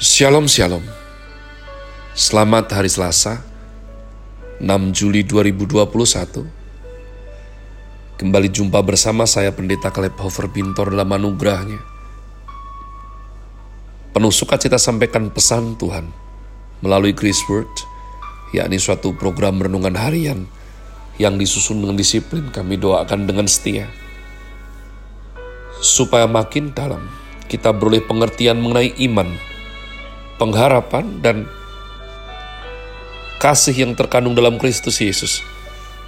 [0.00, 0.80] Shalom Shalom.
[2.16, 3.44] Selamat hari Selasa
[4.56, 11.84] 6 Juli 2021 Kembali jumpa bersama saya Pendeta Kaleb Hofer Bintor dalam anugerahnya.
[14.16, 16.08] Penuh sukacita sampaikan pesan Tuhan
[16.80, 17.68] melalui Grace Word
[18.56, 20.48] yakni suatu program renungan harian
[21.20, 22.48] yang disusun dengan disiplin.
[22.48, 23.84] Kami doakan dengan setia.
[25.84, 27.04] Supaya makin dalam
[27.52, 29.49] kita beroleh pengertian mengenai iman
[30.40, 31.44] pengharapan, dan
[33.36, 35.44] kasih yang terkandung dalam Kristus Yesus.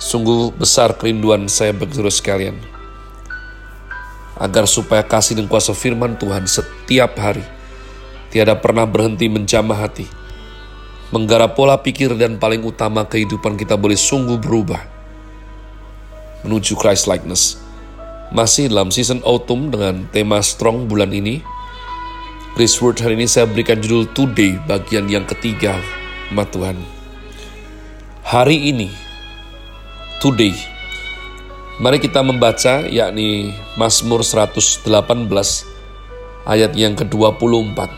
[0.00, 2.56] Sungguh besar kerinduan saya bagi sekalian.
[4.40, 7.44] Agar supaya kasih dan kuasa firman Tuhan setiap hari
[8.32, 10.08] tiada pernah berhenti menjamah hati.
[11.12, 14.80] Menggarap pola pikir dan paling utama kehidupan kita boleh sungguh berubah.
[16.48, 17.60] Menuju Christ likeness.
[18.32, 21.44] Masih dalam season autumn dengan tema strong bulan ini,
[22.52, 25.80] Grace Word hari ini saya berikan judul Today bagian yang ketiga
[26.36, 26.76] umat Tuhan.
[28.28, 28.92] Hari ini,
[30.20, 30.52] Today.
[31.80, 34.84] Mari kita membaca yakni Mazmur 118
[36.44, 37.88] ayat yang ke-24.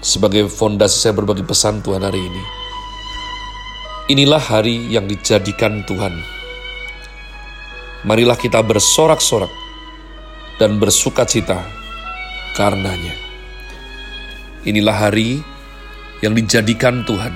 [0.00, 2.42] Sebagai fondasi saya berbagi pesan Tuhan hari ini.
[4.16, 6.16] Inilah hari yang dijadikan Tuhan.
[8.08, 9.52] Marilah kita bersorak-sorak
[10.56, 11.79] dan bersuka cita
[12.60, 13.16] karenanya.
[14.68, 15.40] Inilah hari
[16.20, 17.32] yang dijadikan Tuhan.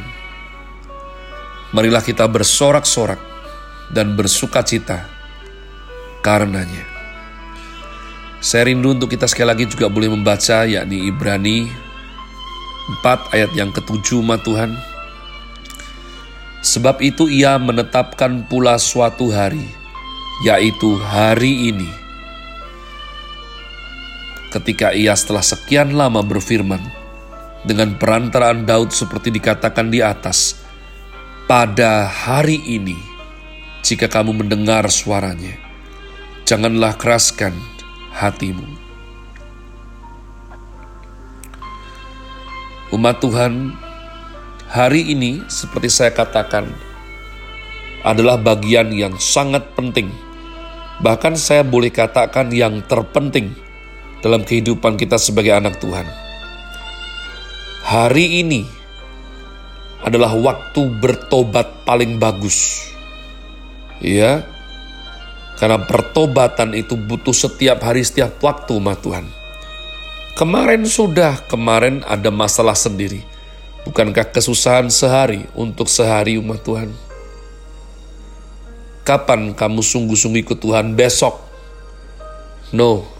[1.72, 3.16] Marilah kita bersorak-sorak
[3.88, 5.08] dan bersuka cita
[6.20, 6.84] karenanya.
[8.44, 11.72] Saya rindu untuk kita sekali lagi juga boleh membaca yakni Ibrani
[13.00, 14.76] 4 ayat yang ketujuh umat Tuhan.
[16.60, 19.64] Sebab itu ia menetapkan pula suatu hari,
[20.44, 22.03] yaitu hari ini,
[24.54, 26.78] ketika ia setelah sekian lama berfirman
[27.66, 30.62] dengan perantaraan Daud seperti dikatakan di atas,
[31.50, 32.94] pada hari ini,
[33.82, 35.58] jika kamu mendengar suaranya,
[36.46, 37.56] janganlah keraskan
[38.14, 38.68] hatimu.
[42.94, 43.74] Umat Tuhan,
[44.70, 46.70] hari ini seperti saya katakan,
[48.06, 50.12] adalah bagian yang sangat penting.
[51.02, 53.64] Bahkan saya boleh katakan yang terpenting
[54.24, 56.08] dalam kehidupan kita sebagai anak Tuhan.
[57.84, 58.64] Hari ini
[60.00, 62.88] adalah waktu bertobat paling bagus.
[64.00, 64.48] Ya,
[65.60, 69.28] karena pertobatan itu butuh setiap hari, setiap waktu, umat Tuhan.
[70.34, 73.22] Kemarin sudah, kemarin ada masalah sendiri.
[73.84, 76.88] Bukankah kesusahan sehari untuk sehari umat Tuhan?
[79.04, 81.36] Kapan kamu sungguh-sungguh ikut Tuhan besok?
[82.72, 83.13] No,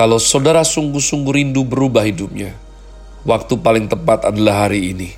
[0.00, 2.56] kalau saudara sungguh-sungguh rindu berubah hidupnya,
[3.28, 5.12] waktu paling tepat adalah hari ini.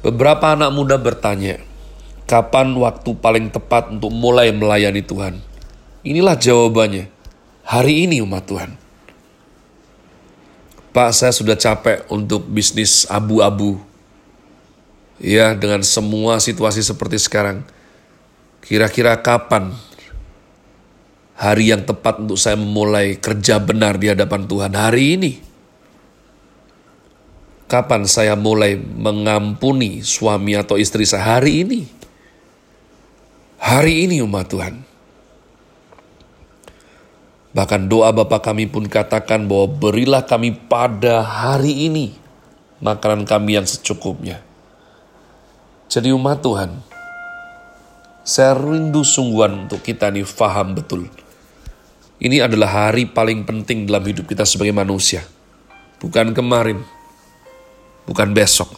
[0.00, 1.60] Beberapa anak muda bertanya,
[2.24, 5.36] kapan waktu paling tepat untuk mulai melayani Tuhan?
[6.00, 7.12] Inilah jawabannya,
[7.60, 8.72] hari ini umat Tuhan.
[10.96, 13.76] Pak, saya sudah capek untuk bisnis abu-abu.
[15.20, 17.68] Ya, dengan semua situasi seperti sekarang.
[18.64, 19.76] Kira-kira kapan
[21.42, 25.32] hari yang tepat untuk saya memulai kerja benar di hadapan Tuhan hari ini.
[27.66, 31.80] Kapan saya mulai mengampuni suami atau istri saya hari ini?
[33.58, 34.74] Hari ini umat Tuhan.
[37.52, 42.14] Bahkan doa Bapa kami pun katakan bahwa berilah kami pada hari ini
[42.78, 44.38] makanan kami yang secukupnya.
[45.90, 46.70] Jadi umat Tuhan,
[48.22, 51.10] saya rindu sungguhan untuk kita nih faham betul
[52.22, 55.26] ini adalah hari paling penting dalam hidup kita sebagai manusia.
[55.98, 56.78] Bukan kemarin,
[58.06, 58.70] bukan besok,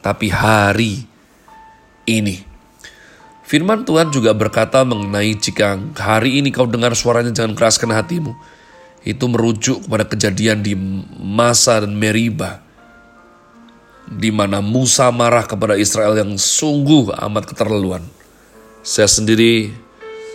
[0.00, 1.04] tapi hari
[2.08, 2.48] ini.
[3.44, 8.32] Firman Tuhan juga berkata mengenai jika hari ini kau dengar suaranya jangan keraskan hatimu.
[9.04, 10.72] Itu merujuk kepada kejadian di
[11.20, 12.64] masa dan Meriba.
[14.08, 18.00] Di mana Musa marah kepada Israel yang sungguh amat keterlaluan.
[18.80, 19.68] Saya sendiri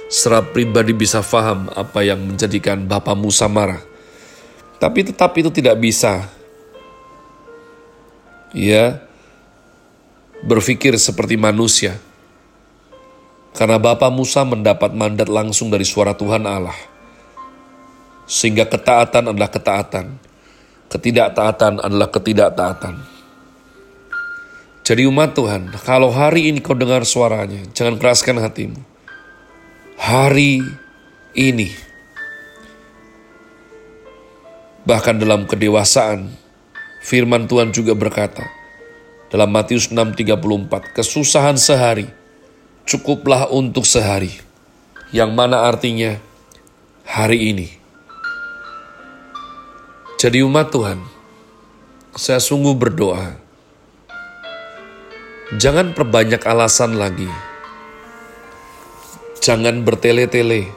[0.08, 3.84] secara pribadi bisa faham apa yang menjadikan Bapak Musa marah.
[4.80, 6.24] Tapi tetap itu tidak bisa.
[8.56, 9.04] Ya,
[10.42, 12.00] berpikir seperti manusia.
[13.52, 16.78] Karena Bapak Musa mendapat mandat langsung dari suara Tuhan Allah.
[18.30, 20.06] Sehingga ketaatan adalah ketaatan.
[20.88, 22.96] Ketidaktaatan adalah ketidaktaatan.
[24.88, 28.97] Jadi umat Tuhan, kalau hari ini kau dengar suaranya, jangan keraskan hatimu
[30.08, 30.64] hari
[31.36, 31.68] ini.
[34.88, 36.32] Bahkan dalam kedewasaan,
[37.04, 38.48] firman Tuhan juga berkata,
[39.28, 42.08] dalam Matius 6:34, kesusahan sehari
[42.88, 44.32] cukuplah untuk sehari.
[45.12, 46.16] Yang mana artinya
[47.04, 47.68] hari ini.
[50.16, 51.04] Jadi umat Tuhan,
[52.16, 53.36] saya sungguh berdoa.
[55.60, 57.47] Jangan perbanyak alasan lagi.
[59.40, 60.70] Jangan bertele-tele.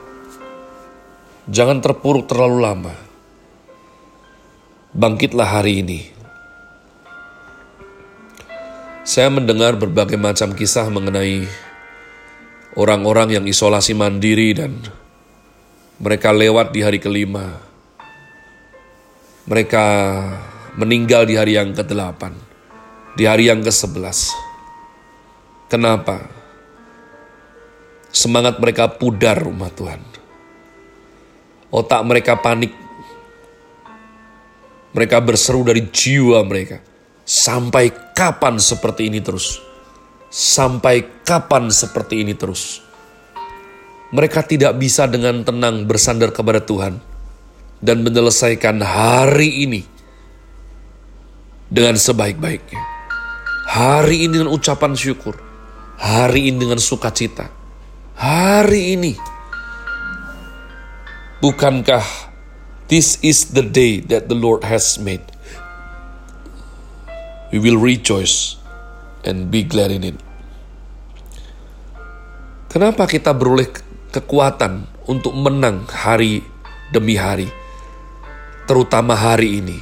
[1.51, 2.95] Jangan terpuruk terlalu lama.
[4.91, 6.21] Bangkitlah hari ini
[9.11, 11.43] saya mendengar berbagai macam kisah mengenai
[12.79, 14.79] orang-orang yang isolasi mandiri dan
[15.99, 17.59] mereka lewat di hari kelima.
[19.51, 19.85] Mereka
[20.79, 22.23] meninggal di hari yang ke-8,
[23.19, 24.31] di hari yang ke-11.
[25.67, 26.40] Kenapa?
[28.11, 30.03] Semangat mereka pudar rumah Tuhan.
[31.71, 32.75] Otak mereka panik.
[34.91, 36.91] Mereka berseru dari jiwa mereka
[37.31, 39.63] Sampai kapan seperti ini terus?
[40.35, 42.83] Sampai kapan seperti ini terus?
[44.11, 46.99] Mereka tidak bisa dengan tenang bersandar kepada Tuhan
[47.79, 49.87] dan menyelesaikan hari ini
[51.71, 52.83] dengan sebaik-baiknya.
[53.71, 55.39] Hari ini dengan ucapan syukur,
[56.03, 57.60] hari ini dengan sukacita.
[58.21, 59.17] Hari ini
[61.41, 62.05] bukankah
[62.93, 65.25] this is the day that the Lord has made?
[67.51, 68.57] we will rejoice
[69.27, 70.19] and be glad in it.
[72.71, 73.67] Kenapa kita beroleh
[74.15, 76.39] kekuatan untuk menang hari
[76.95, 77.51] demi hari,
[78.71, 79.79] terutama hari ini?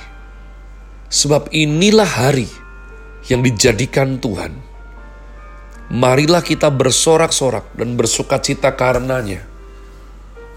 [1.09, 2.49] Sebab inilah hari
[3.29, 4.68] yang dijadikan Tuhan.
[5.89, 9.49] Marilah kita bersorak-sorak dan bersuka cita karenanya.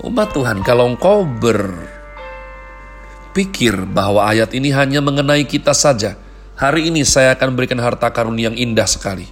[0.03, 1.79] Umat Tuhan, kalau engkau berpikir
[3.87, 6.19] bahwa ayat ini hanya mengenai kita saja,
[6.61, 9.25] Hari ini saya akan berikan harta karun yang indah sekali.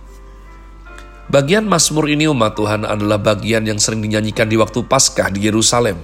[1.30, 6.02] Bagian Mazmur ini umat Tuhan adalah bagian yang sering dinyanyikan di waktu Paskah di Yerusalem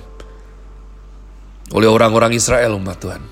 [1.74, 3.26] oleh orang-orang Israel umat Tuhan.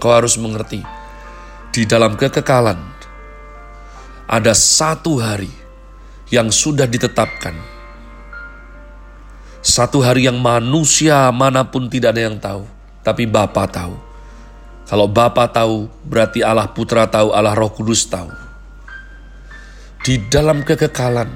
[0.00, 0.80] Kau harus mengerti,
[1.76, 2.95] di dalam kekekalan
[4.26, 5.50] ada satu hari
[6.34, 7.54] yang sudah ditetapkan.
[9.62, 12.66] Satu hari yang manusia mana pun tidak ada yang tahu,
[13.02, 13.98] tapi Bapa tahu.
[14.86, 18.30] Kalau Bapa tahu, berarti Allah Putra tahu, Allah Roh Kudus tahu.
[20.06, 21.26] Di dalam kekekalan,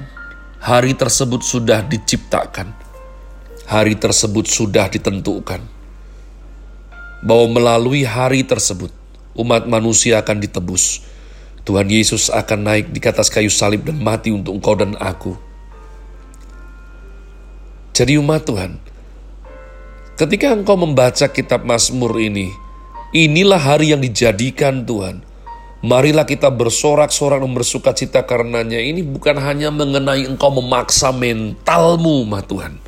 [0.63, 2.71] hari tersebut sudah diciptakan.
[3.67, 5.59] Hari tersebut sudah ditentukan.
[7.19, 8.95] Bahwa melalui hari tersebut,
[9.35, 11.03] umat manusia akan ditebus.
[11.63, 15.37] Tuhan Yesus akan naik di atas kayu salib dan mati untuk engkau dan aku.
[17.93, 18.81] Jadi umat Tuhan,
[20.17, 22.49] ketika engkau membaca kitab Mazmur ini,
[23.11, 25.19] Inilah hari yang dijadikan Tuhan.
[25.83, 28.79] Marilah kita bersorak-sorak dan bersuka cita karenanya.
[28.79, 32.79] Ini bukan hanya mengenai engkau memaksa mentalmu, mah Tuhan.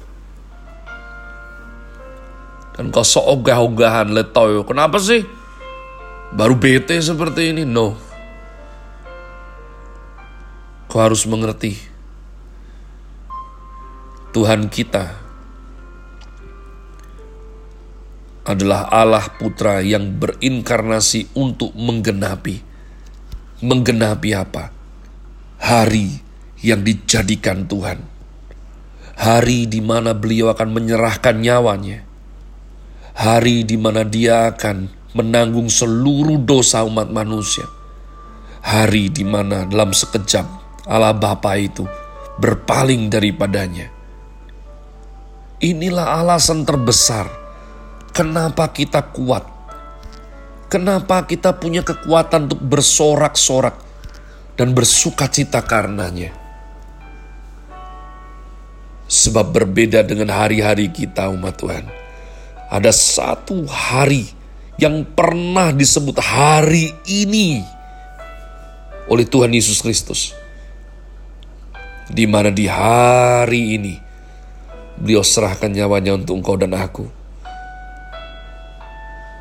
[2.79, 4.63] Dan kau seogah-ogahan, letoy.
[4.63, 5.27] Kenapa sih?
[6.31, 7.67] Baru bete seperti ini?
[7.67, 7.99] No.
[10.93, 11.73] Kau harus mengerti.
[14.29, 15.17] Tuhan kita
[18.45, 22.61] adalah Allah Putra yang berinkarnasi untuk menggenapi.
[23.65, 24.69] Menggenapi apa?
[25.57, 26.21] Hari
[26.61, 27.97] yang dijadikan Tuhan.
[29.17, 32.05] Hari di mana beliau akan menyerahkan nyawanya.
[33.17, 37.65] Hari di mana dia akan menanggung seluruh dosa umat manusia.
[38.61, 41.87] Hari di mana dalam sekejap Allah Bapa itu
[42.37, 43.87] berpaling daripadanya.
[45.63, 47.43] Inilah alasan terbesar
[48.13, 49.41] Kenapa kita kuat?
[50.69, 53.73] Kenapa kita punya kekuatan untuk bersorak-sorak
[54.53, 56.29] dan bersuka cita karenanya?
[59.09, 61.89] Sebab berbeda dengan hari-hari kita umat Tuhan.
[62.69, 64.29] Ada satu hari
[64.77, 67.65] yang pernah disebut hari ini
[69.09, 70.37] oleh Tuhan Yesus Kristus.
[72.11, 73.95] Di mana di hari ini
[74.99, 77.23] beliau serahkan nyawanya untuk engkau dan aku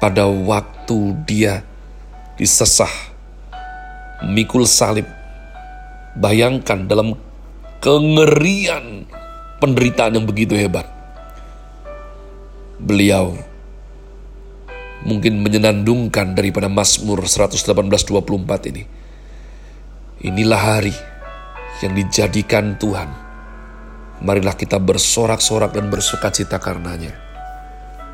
[0.02, 1.62] pada waktu dia
[2.34, 2.90] disesah,
[4.26, 5.06] mikul salib.
[6.18, 7.14] Bayangkan dalam
[7.78, 9.06] kengerian
[9.62, 10.90] penderitaan yang begitu hebat.
[12.82, 13.38] Beliau
[15.06, 18.82] mungkin menyenandungkan daripada Mazmur 118:24 ini.
[20.26, 20.94] Inilah hari
[21.82, 23.10] yang dijadikan Tuhan.
[24.22, 27.10] Marilah kita bersorak-sorak dan bersuka cita karenanya.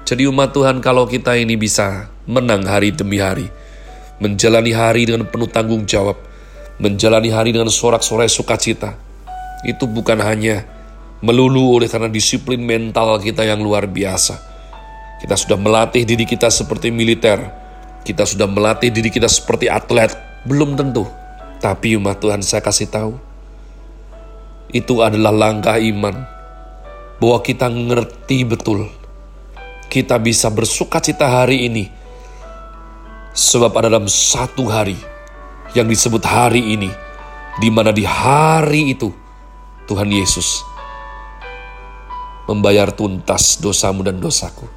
[0.08, 3.52] Jadi umat Tuhan kalau kita ini bisa menang hari demi hari,
[4.24, 6.16] menjalani hari dengan penuh tanggung jawab,
[6.80, 8.96] menjalani hari dengan sorak-sorai sukacita,
[9.68, 10.64] itu bukan hanya
[11.20, 14.40] melulu oleh karena disiplin mental kita yang luar biasa.
[15.20, 17.42] Kita sudah melatih diri kita seperti militer,
[18.06, 20.08] kita sudah melatih diri kita seperti atlet,
[20.48, 21.04] belum tentu.
[21.60, 23.27] Tapi umat Tuhan saya kasih tahu,
[24.72, 26.16] itu adalah langkah iman
[27.18, 28.88] bahwa kita ngerti betul
[29.88, 31.88] kita bisa bersuka cita hari ini.
[33.32, 34.96] Sebab ada dalam satu hari
[35.72, 36.92] yang disebut hari ini,
[37.56, 39.08] di mana di hari itu
[39.88, 40.60] Tuhan Yesus
[42.48, 44.68] membayar tuntas dosamu dan dosaku.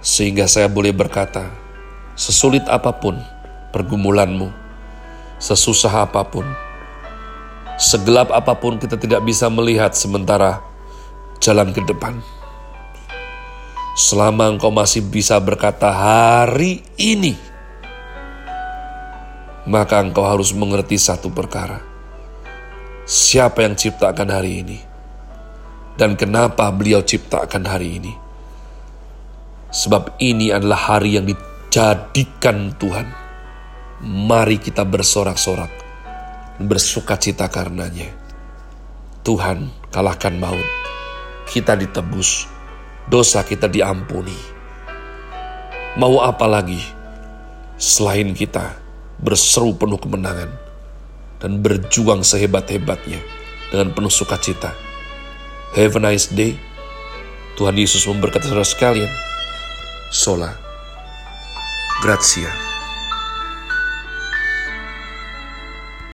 [0.00, 1.50] Sehingga saya boleh berkata,
[2.14, 3.18] sesulit apa pun
[3.74, 4.48] pergumulanmu,
[5.38, 6.46] sesusah apa pun,
[7.76, 10.64] Segelap apa pun kita tidak bisa melihat sementara
[11.44, 12.16] jalan ke depan.
[13.92, 17.36] Selama engkau masih bisa berkata hari ini,
[19.68, 21.84] maka engkau harus mengerti satu perkara.
[23.04, 24.78] Siapa yang ciptakan hari ini?
[26.00, 28.12] Dan kenapa beliau ciptakan hari ini?
[29.68, 33.25] Sebab ini adalah hari yang dijadikan Tuhan.
[34.04, 35.72] Mari kita bersorak-sorak
[36.60, 38.12] bersuka cita karenanya.
[39.24, 40.68] Tuhan kalahkan maut,
[41.48, 42.44] kita ditebus,
[43.08, 44.36] dosa kita diampuni.
[45.96, 46.80] Mau apa lagi
[47.80, 48.76] selain kita
[49.16, 50.52] berseru penuh kemenangan
[51.40, 53.20] dan berjuang sehebat-hebatnya
[53.72, 54.76] dengan penuh sukacita.
[55.72, 56.56] Have a nice day.
[57.56, 59.12] Tuhan Yesus memberkati saudara sekalian.
[60.12, 60.52] Sola.
[62.04, 62.75] Grazie.